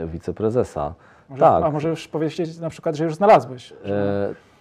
e, 0.03 0.07
wiceprezesa. 0.07 0.95
Może, 1.29 1.41
Tak. 1.41 1.65
A 1.65 1.71
może 1.71 1.89
już 1.89 2.09
powiedzieć 2.09 2.59
na 2.59 2.71
przykład, 2.71 2.95
że 2.97 3.05
już 3.05 3.15
znalazłeś? 3.15 3.73
E, 3.73 3.75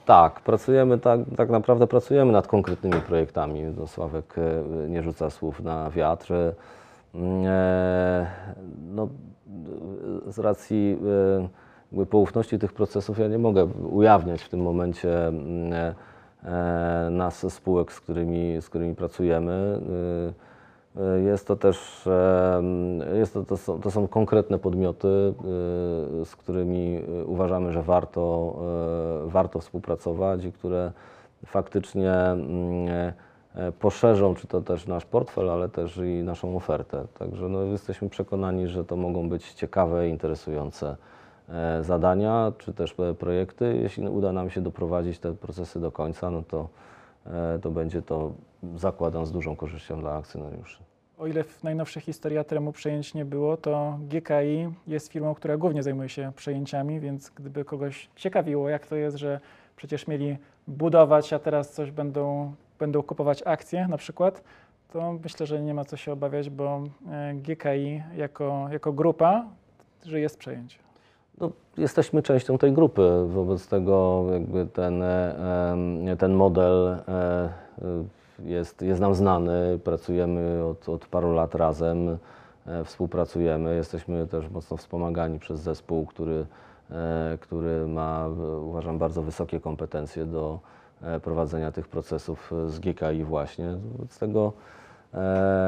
tak, 0.06 0.40
pracujemy 0.40 0.98
tak, 0.98 1.20
tak 1.38 1.50
naprawdę 1.50 1.88
pracujemy 1.88 2.32
nad 2.32 2.48
konkretnymi 2.48 3.02
projektami. 3.02 3.62
No, 3.78 3.88
Sławek 3.88 4.36
nie 4.90 5.04
rzuca 5.04 5.30
słów 5.30 5.60
na 5.60 5.90
wiatr. 5.90 6.34
No, 8.96 9.08
z 10.28 10.40
racji 10.40 10.98
poufności 12.10 12.60
tych 12.60 12.74
procesów 12.74 13.20
ja 13.20 13.28
nie 13.28 13.38
mogę 13.38 13.66
ujawniać 13.92 14.42
w 14.42 14.50
tym 14.50 14.62
momencie 14.62 15.28
mm, 15.28 15.74
e, 15.74 15.96
e, 16.44 17.10
nas 17.10 17.54
spółek, 17.54 17.92
z 17.92 18.00
którymi, 18.00 18.62
z 18.62 18.70
którymi 18.70 18.96
pracujemy. 18.96 19.82
E, 20.98 21.20
jest 21.20 21.48
to 21.48 21.56
też 21.56 22.08
e, 22.08 22.64
jest 23.14 23.34
to, 23.34 23.44
to, 23.44 23.58
są, 23.58 23.82
to 23.82 23.92
są 23.92 24.08
konkretne 24.08 24.60
podmioty, 24.60 25.08
e, 26.22 26.26
z 26.26 26.36
którymi 26.36 27.02
uważamy, 27.26 27.72
że 27.72 27.84
warto, 27.84 28.56
warto 29.26 29.60
współpracować 29.60 30.46
i 30.46 30.52
które 30.52 30.92
faktycznie 31.46 32.14
mm, 32.14 33.14
poszerzą 33.80 34.36
czy 34.36 34.48
to 34.48 34.62
też 34.62 34.88
nasz 34.88 35.06
portfel, 35.06 35.50
ale 35.50 35.70
też 35.70 35.98
i 35.98 36.24
naszą 36.24 36.58
ofertę. 36.58 37.06
Także 37.20 37.50
no, 37.50 37.62
jesteśmy 37.62 38.10
przekonani, 38.10 38.68
że 38.68 38.86
to 38.86 38.96
mogą 38.96 39.30
być 39.30 39.54
ciekawe, 39.54 40.10
interesujące 40.10 40.96
zadania 41.82 42.52
czy 42.58 42.74
też 42.74 42.96
e, 43.00 43.14
projekty. 43.14 43.80
Jeśli 43.82 44.10
uda 44.10 44.32
nam 44.32 44.50
się 44.50 44.62
doprowadzić 44.62 45.20
te 45.20 45.34
procesy 45.34 45.80
do 45.80 45.92
końca, 45.92 46.32
no 46.32 46.44
to, 46.44 46.70
e, 47.26 47.60
to 47.62 47.72
będzie 47.72 48.02
to, 48.02 48.32
zakładam, 48.76 49.26
z 49.26 49.32
dużą 49.32 49.56
korzyścią 49.56 50.00
dla 50.00 50.14
akcjonariuszy. 50.14 50.84
O 51.18 51.28
ile 51.28 51.44
w 51.44 51.64
najnowszej 51.64 52.02
historii 52.02 52.38
Atremu 52.38 52.72
przejęć 52.72 53.14
nie 53.14 53.26
było, 53.26 53.58
to 53.58 54.00
GKI 54.02 54.70
jest 54.88 55.12
firmą, 55.12 55.36
która 55.36 55.58
głównie 55.58 55.84
zajmuje 55.84 56.10
się 56.10 56.32
przejęciami, 56.36 57.00
więc 57.00 57.30
gdyby 57.30 57.66
kogoś 57.66 58.10
ciekawiło, 58.16 58.70
jak 58.70 58.88
to 58.88 58.96
jest, 58.96 59.18
że 59.18 59.40
przecież 59.76 60.08
mieli 60.08 60.38
budować, 60.68 61.34
a 61.34 61.40
teraz 61.40 61.72
coś 61.72 61.92
będą, 61.92 62.54
będą 62.80 63.04
kupować 63.04 63.44
akcje 63.46 63.88
na 63.88 63.98
przykład, 63.98 64.44
to 64.94 65.14
myślę, 65.24 65.46
że 65.46 65.62
nie 65.62 65.74
ma 65.74 65.86
co 65.86 65.98
się 65.98 66.12
obawiać, 66.12 66.50
bo 66.50 66.84
e, 67.12 67.34
GKI 67.34 68.04
jako, 68.18 68.68
jako 68.72 68.94
grupa 68.94 69.46
żyje 70.06 70.30
z 70.30 70.38
przejęcia. 70.38 70.86
No, 71.42 71.52
jesteśmy 71.78 72.22
częścią 72.22 72.58
tej 72.58 72.74
grupy, 72.74 73.26
wobec 73.28 73.68
tego 73.68 74.26
jakby 74.34 74.66
ten, 74.66 75.04
e, 75.04 76.16
ten 76.20 76.34
model 76.34 76.88
e, 76.88 77.12
e, 77.12 77.50
jest, 78.44 78.82
jest 78.82 79.02
nam 79.02 79.16
znany, 79.16 79.80
pracujemy 79.84 80.64
od, 80.64 80.90
od 80.90 81.06
paru 81.06 81.34
lat 81.34 81.56
razem. 81.56 82.18
współpracujemy. 82.86 83.76
Jesteśmy 83.76 84.28
też 84.28 84.50
mocno 84.50 84.78
wspomagani 84.78 85.40
przez 85.40 85.60
zespół, 85.60 86.06
który, 86.06 86.46
który 87.42 87.88
ma, 87.88 88.28
uważam, 88.62 88.98
bardzo 88.98 89.22
wysokie 89.22 89.60
kompetencje 89.60 90.26
do 90.26 90.60
prowadzenia 91.24 91.72
tych 91.72 91.88
procesów 91.88 92.54
z 92.68 92.80
GKI 92.80 93.24
właśnie. 93.24 93.78
Z 94.10 94.20
tego 94.20 94.54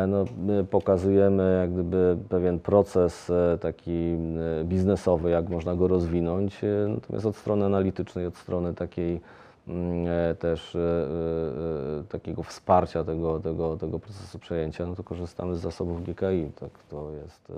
no, 0.07 0.25
my 0.37 0.63
pokazujemy 0.63 1.57
jak 1.61 1.73
gdyby 1.73 2.17
pewien 2.29 2.59
proces 2.59 3.29
e, 3.29 3.57
taki 3.57 4.17
e, 4.61 4.63
biznesowy, 4.63 5.29
jak 5.29 5.49
można 5.49 5.75
go 5.75 5.87
rozwinąć, 5.87 6.63
e, 6.63 6.67
natomiast 6.87 7.25
od 7.25 7.35
strony 7.35 7.65
analitycznej, 7.65 8.25
od 8.25 8.37
strony 8.37 8.73
takiej 8.73 9.21
mm, 9.67 10.07
e, 10.07 10.35
też 10.35 10.75
e, 10.75 10.79
e, 10.79 12.03
takiego 12.03 12.43
wsparcia 12.43 13.03
tego, 13.03 13.39
tego, 13.39 13.77
tego 13.77 13.99
procesu 13.99 14.39
przejęcia, 14.39 14.85
no 14.85 14.95
to 14.95 15.03
korzystamy 15.03 15.55
z 15.55 15.59
zasobów 15.59 16.03
GKI. 16.03 16.51
Tak, 16.59 16.69
to, 16.89 17.11
jest, 17.11 17.51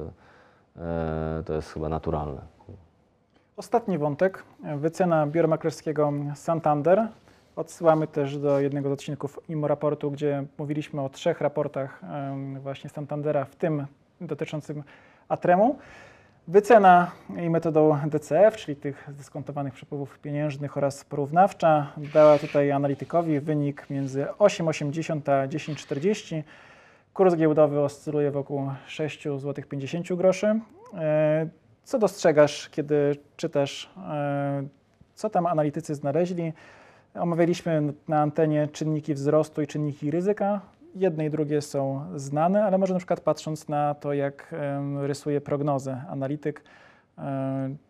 e, 0.78 0.82
e, 1.40 1.44
to 1.46 1.54
jest 1.54 1.74
chyba 1.74 1.90
naturalne. 1.90 2.42
Ostatni 3.58 3.98
wątek, 3.98 4.44
wycena 4.78 5.28
biura 5.28 5.48
maklerskiego 5.48 6.14
Santander. 6.36 7.08
Odsyłamy 7.56 8.08
też 8.08 8.38
do 8.38 8.60
jednego 8.60 8.90
z 8.90 8.92
odcinków 8.92 9.40
IMO 9.50 9.68
raportu, 9.68 10.12
gdzie 10.12 10.44
mówiliśmy 10.58 11.02
o 11.02 11.10
trzech 11.10 11.42
raportach 11.42 12.02
właśnie 12.60 12.90
Santandera, 12.90 13.46
w 13.46 13.56
tym 13.56 13.86
dotyczącym 14.22 14.84
Atremu. 15.30 15.78
Wycena 16.48 17.12
i 17.46 17.50
metodą 17.50 17.98
DCF, 18.06 18.58
czyli 18.58 18.76
tych 18.76 19.08
zdyskontowanych 19.14 19.74
przepływów 19.74 20.20
pieniężnych 20.20 20.78
oraz 20.78 21.04
porównawcza, 21.06 21.94
dała 22.14 22.38
tutaj 22.38 22.72
analitykowi 22.72 23.40
wynik 23.40 23.90
między 23.90 24.28
8,80 24.40 25.32
a 25.32 25.48
10,40. 25.48 26.44
Kurs 27.14 27.36
giełdowy 27.36 27.80
oscyluje 27.80 28.32
wokół 28.32 28.72
6 28.88 29.24
zł 29.24 29.64
50 29.70 30.14
groszy. 30.14 30.60
E, 30.94 31.50
Co 31.84 32.00
dostrzegasz, 32.00 32.70
kiedy 32.70 33.16
czytasz, 33.38 33.90
e, 33.98 34.64
co 35.16 35.30
tam 35.30 35.46
analitycy 35.46 35.96
znaleźli? 35.96 36.54
Omawialiśmy 37.20 37.94
na 38.08 38.22
antenie 38.22 38.68
czynniki 38.68 39.14
wzrostu 39.14 39.62
i 39.62 39.68
czynniki 39.68 40.12
ryzyka. 40.12 40.62
Jedne 40.96 41.26
i 41.26 41.30
drugie 41.30 41.62
są 41.62 42.06
znane, 42.16 42.64
ale 42.64 42.78
może 42.78 42.94
na 42.94 43.00
przykład 43.00 43.20
patrząc 43.22 43.68
na 43.68 43.96
to, 43.96 44.14
jak 44.14 44.56
rysuje 45.02 45.42
prognozę 45.42 46.04
analityk, 46.10 46.64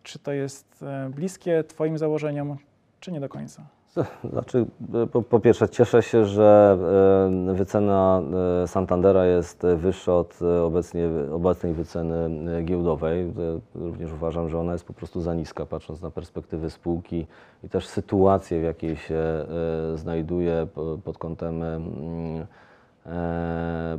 czy 0.02 0.18
to 0.18 0.32
jest 0.32 0.84
bliskie 1.10 1.64
Twoim 1.64 1.98
założeniom, 1.98 2.56
czy 3.00 3.12
nie 3.12 3.20
do 3.20 3.28
końca? 3.28 3.62
Znaczy, 4.24 4.66
e, 4.94 5.06
po, 5.06 5.22
po 5.22 5.40
pierwsze, 5.40 5.68
cieszę 5.68 6.02
się, 6.02 6.24
że 6.24 6.78
e, 7.50 7.54
wycena 7.54 8.22
e, 8.62 8.68
Santandera 8.68 9.26
jest 9.26 9.62
wyższa 9.76 10.16
od 10.16 10.38
obecnie, 10.64 11.08
obecnej 11.32 11.74
wyceny 11.74 12.30
giełdowej. 12.64 13.32
Również 13.74 14.12
uważam, 14.12 14.48
że 14.48 14.58
ona 14.58 14.72
jest 14.72 14.84
po 14.84 14.92
prostu 14.92 15.20
za 15.20 15.34
niska, 15.34 15.66
patrząc 15.66 16.02
na 16.02 16.10
perspektywy 16.10 16.70
spółki 16.70 17.26
i 17.64 17.68
też 17.68 17.86
sytuację, 17.88 18.60
w 18.60 18.64
jakiej 18.64 18.96
się 18.96 19.46
znajduje 19.94 20.66
po- 20.74 20.98
pod 21.04 21.18
kątem, 21.18 21.62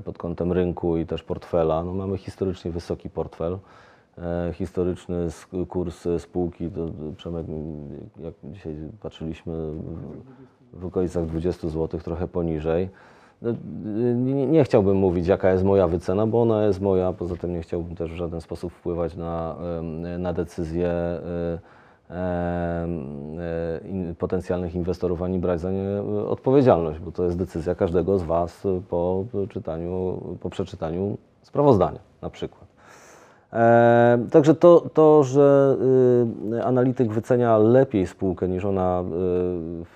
pod 0.05 0.17
kątem 0.17 0.51
rynku 0.51 0.98
i 0.98 1.05
też 1.05 1.24
portfela. 1.24 1.83
No, 1.83 1.93
mamy 1.93 2.17
historycznie 2.17 2.71
wysoki 2.71 3.10
portfel. 3.10 3.57
E, 4.18 4.53
historyczny 4.53 5.27
kurs 5.70 6.08
e, 6.08 6.20
spółki, 6.20 6.70
to 6.70 6.88
Przemek, 7.18 7.46
jak 8.20 8.34
dzisiaj 8.44 8.75
patrzyliśmy, 9.01 9.53
w- 10.74 10.86
okolicach 10.86 11.25
20 11.25 11.70
zł, 11.70 12.00
trochę 12.00 12.27
poniżej. 12.27 12.89
No, 13.41 13.50
y, 13.50 13.56
Nie, 14.15 14.48
nie 14.48 14.63
chciałbym 14.63 14.98
mówić, 14.98 15.27
jaka 15.27 15.51
jest 15.51 15.63
moja 15.63 15.88
wycena, 15.88 16.27
bo 16.27 16.41
ona 16.41 16.65
jest 16.65 16.82
moja. 16.82 17.13
Poza 17.13 17.36
tym 17.36 17.53
nie 17.53 17.62
chciałbym 17.62 17.96
też 17.96 18.12
w 18.12 18.15
żaden 18.15 18.41
sposób 18.41 18.74
wpływać 18.74 19.15
na, 19.15 19.56
na 20.20 20.34
decyzje 20.34 20.88
e, 20.89 21.60
e, 22.10 22.88
potencjalnych 24.20 24.75
inwestorów, 24.75 25.22
ani 25.22 25.39
brać 25.39 25.60
za 25.60 25.72
nie 25.72 25.82
e, 25.84 26.27
odpowiedzialność, 26.27 27.00
bo 27.00 27.12
to 27.12 27.24
jest 27.24 27.38
decyzja 27.38 27.76
każdego 27.76 28.17
z 28.19 28.24
Was 28.24 28.67
po 28.89 29.26
czytaniu, 29.50 30.21
po 30.39 30.50
przeczytaniu 30.50 31.17
sprawozdania 31.41 32.00
na 32.21 32.30
przykład. 32.30 32.70
Także 34.31 34.55
to, 34.55 34.89
to, 34.93 35.23
że 35.23 35.77
y, 36.53 36.63
analityk 36.63 37.11
wycenia 37.11 37.57
lepiej 37.57 38.07
spółkę 38.07 38.47
niż 38.47 38.65
ona 38.65 39.01
y, 39.01 39.03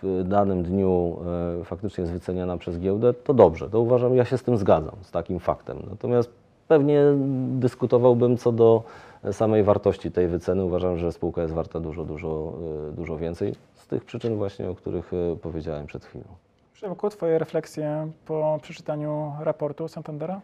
w 0.03 0.23
danym 0.25 0.63
dniu 0.63 1.17
y, 1.61 1.65
faktycznie 1.65 2.01
jest 2.01 2.13
wyceniana 2.13 2.57
przez 2.57 2.79
giełdę, 2.79 3.13
to 3.13 3.33
dobrze. 3.33 3.69
To 3.69 3.79
uważam, 3.79 4.15
ja 4.15 4.25
się 4.25 4.37
z 4.37 4.43
tym 4.43 4.57
zgadzam, 4.57 4.95
z 5.01 5.11
takim 5.11 5.39
faktem. 5.39 5.77
Natomiast 5.89 6.29
pewnie 6.67 7.01
dyskutowałbym 7.49 8.37
co 8.37 8.51
do 8.51 8.83
samej 9.31 9.63
wartości 9.63 10.11
tej 10.11 10.27
wyceny. 10.27 10.63
Uważam, 10.63 10.97
że 10.97 11.11
spółka 11.11 11.41
jest 11.41 11.53
warta 11.53 11.79
dużo, 11.79 12.05
dużo, 12.05 12.53
dużo 12.91 13.17
więcej 13.17 13.55
z 13.73 13.87
tych 13.87 14.05
przyczyn 14.05 14.35
właśnie, 14.35 14.69
o 14.69 14.75
których 14.75 15.11
powiedziałem 15.41 15.85
przed 15.85 16.05
chwilą. 16.05 16.25
Przemku, 16.73 17.09
Twoje 17.09 17.39
refleksje 17.39 18.07
po 18.25 18.59
przeczytaniu 18.61 19.33
raportu 19.39 19.87
Santandera? 19.87 20.41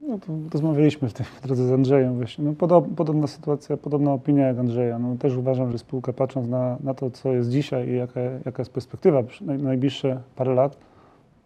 No 0.00 0.18
to 0.18 0.26
rozmawialiśmy 0.52 1.08
w 1.08 1.12
tej 1.12 1.26
drodze 1.42 1.66
z 1.66 1.72
Andrzejem 1.72 2.16
właśnie. 2.16 2.44
No, 2.44 2.52
podob, 2.52 2.84
podobna 2.96 3.26
sytuacja, 3.26 3.76
podobna 3.76 4.12
opinia 4.12 4.46
jak 4.46 4.58
Andrzeja. 4.58 4.98
No, 4.98 5.16
też 5.16 5.36
uważam, 5.36 5.72
że 5.72 5.78
spółka 5.78 6.12
patrząc 6.12 6.48
na, 6.48 6.76
na 6.80 6.94
to, 6.94 7.10
co 7.10 7.32
jest 7.32 7.50
dzisiaj 7.50 7.88
i 7.88 7.96
jaka, 7.96 8.20
jaka 8.20 8.62
jest 8.62 8.72
perspektywa 8.72 9.22
naj, 9.40 9.58
najbliższe 9.58 10.20
parę 10.36 10.54
lat, 10.54 10.76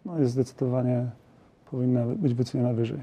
no, 0.05 0.19
jest 0.19 0.31
zdecydowanie 0.31 1.09
powinna 1.71 2.05
być 2.05 2.33
wyceniona 2.33 2.73
wyżej. 2.73 2.99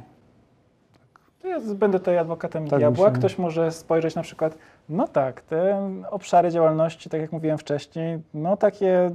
To 1.42 1.48
ja 1.48 1.60
będę 1.74 1.98
tutaj 1.98 2.18
adwokatem 2.18 2.68
Tak 2.68 2.78
diabła. 2.78 3.06
myślę. 3.06 3.18
Ktoś 3.18 3.38
może 3.38 3.72
spojrzeć 3.72 4.14
na 4.14 4.22
przykład, 4.22 4.58
no 4.88 5.08
tak, 5.08 5.40
te 5.40 5.90
obszary 6.10 6.50
działalności, 6.50 7.10
tak 7.10 7.20
jak 7.20 7.32
mówiłem 7.32 7.58
wcześniej, 7.58 8.18
no 8.34 8.56
takie 8.56 9.10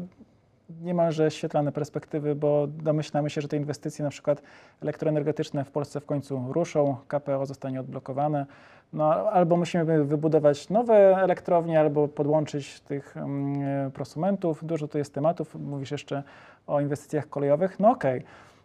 niemalże 0.81 1.31
świetlane 1.31 1.71
perspektywy, 1.71 2.35
bo 2.35 2.67
domyślamy 2.67 3.29
się, 3.29 3.41
że 3.41 3.47
te 3.47 3.57
inwestycje 3.57 4.05
na 4.05 4.11
przykład 4.11 4.41
elektroenergetyczne 4.81 5.65
w 5.65 5.71
Polsce 5.71 5.99
w 5.99 6.05
końcu 6.05 6.45
ruszą, 6.49 6.97
KPO 7.07 7.45
zostanie 7.45 7.79
odblokowane. 7.79 8.45
No, 8.93 9.13
albo 9.13 9.57
musimy 9.57 10.03
wybudować 10.05 10.69
nowe 10.69 10.95
elektrownie, 11.17 11.79
albo 11.79 12.07
podłączyć 12.07 12.79
tych 12.79 13.17
mm, 13.17 13.91
prosumentów. 13.91 14.65
Dużo 14.65 14.87
tu 14.87 14.97
jest 14.97 15.13
tematów. 15.13 15.55
Mówisz 15.55 15.91
jeszcze 15.91 16.23
o 16.67 16.81
inwestycjach 16.81 17.29
kolejowych. 17.29 17.79
No 17.79 17.89
okej. 17.89 18.23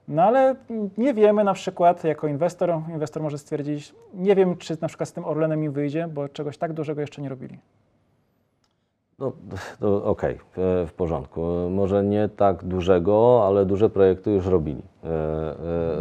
No 0.08 0.22
ale 0.22 0.54
nie 0.98 1.14
wiemy 1.14 1.44
na 1.44 1.54
przykład, 1.54 2.04
jako 2.04 2.28
inwestor, 2.28 2.74
inwestor 2.88 3.22
może 3.22 3.38
stwierdzić, 3.38 3.94
nie 4.14 4.34
wiem, 4.34 4.56
czy 4.56 4.76
na 4.80 4.88
przykład 4.88 5.08
z 5.08 5.12
tym 5.12 5.24
Orlenem 5.24 5.64
im 5.64 5.72
wyjdzie, 5.72 6.08
bo 6.08 6.28
czegoś 6.28 6.58
tak 6.58 6.72
dużego 6.72 7.00
jeszcze 7.00 7.22
nie 7.22 7.28
robili. 7.28 7.58
No, 9.22 9.32
to 9.80 10.04
okej, 10.04 10.38
w, 10.56 10.86
w 10.88 10.92
porządku. 10.92 11.40
Może 11.70 12.04
nie 12.04 12.28
tak 12.28 12.64
dużego, 12.64 13.42
ale 13.46 13.66
duże 13.66 13.90
projekty 13.90 14.30
już 14.30 14.46
robili. 14.46 14.82
E, 15.04 15.08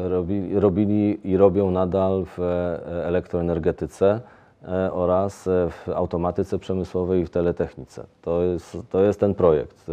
e, 0.05 0.09
Robili, 0.09 0.59
robili 0.59 1.27
i 1.31 1.37
robią 1.37 1.71
nadal 1.71 2.25
w 2.25 2.39
e, 2.39 3.05
elektroenergetyce 3.05 4.19
e, 4.67 4.93
oraz 4.93 5.47
e, 5.47 5.69
w 5.69 5.89
automatyce 5.89 6.59
przemysłowej 6.59 7.21
i 7.21 7.25
w 7.25 7.29
teletechnice. 7.29 8.05
To 8.21 8.41
jest, 8.41 8.77
to 8.89 9.01
jest 9.01 9.19
ten 9.19 9.35
projekt. 9.35 9.85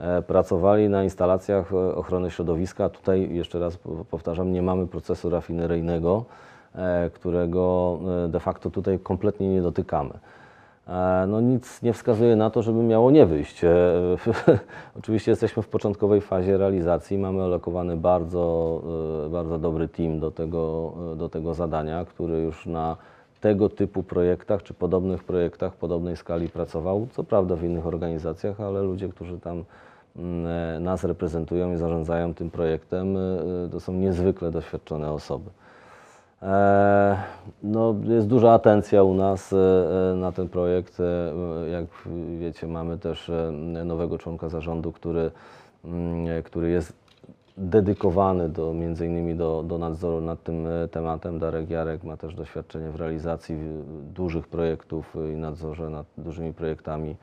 E, 0.00 0.16
e, 0.16 0.22
Pracowali 0.22 0.88
na 0.88 1.04
instalacjach 1.04 1.72
e, 1.72 1.94
ochrony 1.94 2.30
środowiska. 2.30 2.88
Tutaj 2.88 3.34
jeszcze 3.34 3.58
raz 3.58 3.76
po- 3.76 4.04
powtarzam, 4.10 4.52
nie 4.52 4.62
mamy 4.62 4.86
procesu 4.86 5.30
rafineryjnego, 5.30 6.24
e, 6.74 7.10
którego 7.10 7.98
e, 8.24 8.28
de 8.28 8.40
facto 8.40 8.70
tutaj 8.70 8.98
kompletnie 8.98 9.48
nie 9.48 9.62
dotykamy. 9.62 10.10
E, 10.88 11.26
No 11.26 11.40
nic 11.40 11.82
nie 11.82 11.92
wskazuje 11.92 12.36
na 12.36 12.50
to, 12.50 12.62
żeby 12.62 12.82
miało 12.82 13.10
nie 13.10 13.26
wyjść. 13.26 13.64
E, 13.64 13.70
Oczywiście 14.98 15.30
jesteśmy 15.30 15.62
w 15.62 15.68
początkowej 15.68 16.20
fazie 16.20 16.58
realizacji, 16.58 17.18
mamy 17.18 17.42
alokowany 17.42 17.96
bardzo, 17.96 18.82
e, 19.26 19.30
bardzo 19.30 19.58
dobry 19.58 19.88
team 19.88 20.20
do 20.20 20.30
tego, 20.30 20.92
do 21.16 21.28
tego 21.28 21.54
zadania, 21.54 22.04
który 22.04 22.40
już 22.40 22.66
na 22.66 22.96
tego 23.40 23.68
typu 23.68 24.02
projektach 24.02 24.62
czy 24.62 24.74
podobnych 24.74 25.24
projektach 25.24 25.74
podobnej 25.74 26.16
skali 26.16 26.48
pracował. 26.48 27.06
Co 27.12 27.24
prawda 27.24 27.56
w 27.56 27.64
innych 27.64 27.86
organizacjach, 27.86 28.60
ale 28.60 28.82
ludzie, 28.82 29.08
którzy 29.08 29.40
tam 29.40 29.64
mm, 30.16 30.82
nas 30.84 31.04
reprezentują 31.04 31.72
i 31.72 31.76
zarządzają 31.76 32.34
tym 32.34 32.50
projektem, 32.50 33.16
to 33.72 33.80
są 33.80 33.92
niezwykle 33.92 34.50
doświadczone 34.50 35.12
osoby. 35.12 35.50
E, 36.42 37.16
No, 37.62 37.94
jest 38.04 38.26
duża 38.26 38.52
atencja 38.52 39.02
u 39.02 39.14
nas 39.14 39.52
e, 39.52 39.56
e, 40.12 40.14
na 40.14 40.32
ten 40.32 40.48
projekt. 40.48 40.98
Jak 41.72 41.84
wiecie, 42.38 42.66
mamy 42.66 42.98
też 42.98 43.30
nowego 43.84 44.18
członka 44.18 44.48
zarządu, 44.48 44.92
który, 44.92 45.30
mm, 45.84 46.42
który 46.42 46.70
jest 46.70 46.92
dedykowany 47.56 48.48
do, 48.48 48.74
między 48.74 49.06
innymi 49.06 49.34
do, 49.34 49.62
do 49.62 49.78
nadzoru 49.78 50.20
nad 50.20 50.42
tym 50.42 50.66
tematem. 50.90 51.38
Darek 51.38 51.70
Jarek 51.70 52.04
ma 52.04 52.16
też 52.16 52.34
doświadczenie 52.34 52.90
w 52.90 52.96
realizacji 52.96 53.56
dużych 54.14 54.48
projektów 54.48 55.16
i 55.32 55.36
nadzorze 55.36 55.90
nad 55.90 56.06
dużymi 56.18 56.52
projektami, 56.52 57.16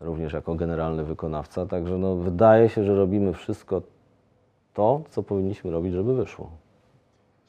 również 0.00 0.32
jako 0.32 0.54
generalny 0.54 1.04
wykonawca. 1.04 1.66
Także 1.66 1.98
no, 1.98 2.16
wydaje 2.16 2.68
się, 2.68 2.84
że 2.84 2.94
robimy 2.94 3.32
wszystko 3.32 3.82
to, 4.74 5.00
co 5.10 5.22
powinniśmy 5.22 5.70
robić, 5.70 5.92
żeby 5.92 6.14
wyszło. 6.14 6.63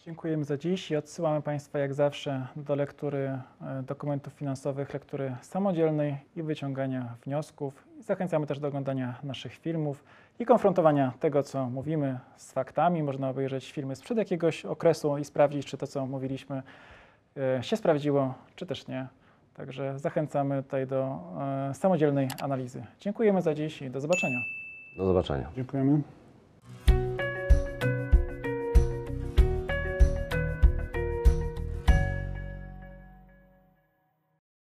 Dziękujemy 0.06 0.44
za 0.44 0.58
dziś 0.58 0.91
i 0.91 0.96
odsyłamy 0.96 1.41
Państwa 1.41 1.80
jak 1.80 1.94
zawsze 1.94 2.48
do 2.56 2.76
lektury 2.76 3.39
e, 3.62 3.84
dokumentów 3.84 4.34
finansowych, 4.34 4.94
lektury 4.94 5.36
samodzielnej 5.41 6.18
i 6.36 6.44
wyciągania 6.44 7.15
wniosków. 7.26 7.84
Zachęcamy 8.00 8.48
też 8.48 8.60
do 8.60 8.68
oglądania 8.68 9.20
naszych 9.24 9.54
filmów 9.54 10.04
i 10.39 10.46
konfrontowania 10.46 11.13
tego, 11.20 11.44
co 11.44 11.70
mówimy 11.70 12.20
z 12.38 12.52
faktami. 12.52 13.04
Można 13.04 13.30
obejrzeć 13.30 13.72
filmy 13.72 13.96
sprzed 13.96 14.18
jakiegoś 14.18 14.65
okresu 14.65 15.18
i 15.18 15.26
sprawdzić, 15.26 15.65
czy 15.65 15.78
to, 15.78 15.88
co 15.88 16.06
mówiliśmy, 16.06 16.63
e, 17.38 17.63
się 17.63 17.78
sprawdziło, 17.78 18.34
czy 18.56 18.65
też 18.65 18.88
nie. 18.88 19.08
Także 19.54 20.00
zachęcamy 20.00 20.63
tutaj 20.63 20.88
do 20.88 21.20
e, 21.70 21.74
samodzielnej 21.74 22.28
analizy. 22.41 22.84
Dziękujemy 23.00 23.41
za 23.41 23.54
dziś 23.54 23.82
i 23.82 23.89
do 23.89 24.02
zobaczenia. 24.02 24.39
Do 24.98 25.06
zobaczenia. 25.06 25.50
Dziękujemy. 25.56 26.02